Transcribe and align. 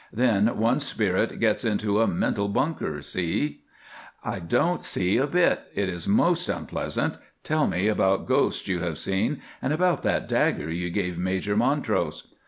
Then 0.11 0.57
one's 0.57 0.83
spirit 0.83 1.39
gets 1.39 1.63
into 1.63 2.01
a 2.01 2.07
mental 2.07 2.47
bunker, 2.47 2.95
you 2.95 3.01
see." 3.03 3.61
"I 4.23 4.39
don't 4.39 4.83
see 4.83 5.17
a 5.17 5.27
bit. 5.27 5.67
It 5.75 5.89
is 5.89 6.07
most 6.07 6.49
unpleasant. 6.49 7.19
Tell 7.43 7.67
me 7.67 7.87
about 7.87 8.25
ghosts 8.25 8.67
you 8.67 8.79
have 8.79 8.97
seen, 8.97 9.43
and 9.61 9.71
about 9.71 10.01
that 10.01 10.27
dagger 10.27 10.71
you 10.71 10.89
gave 10.89 11.19
Major 11.19 11.55
Montrose." 11.55 12.29